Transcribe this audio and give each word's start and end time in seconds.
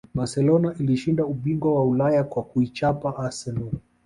barcelona 0.17 0.73
ilishinda 0.79 1.25
ubingwa 1.25 1.75
wa 1.75 1.85
ulaya 1.85 2.23
kwa 2.23 2.43
kuichapa 2.43 3.17
arsenal 3.17 3.71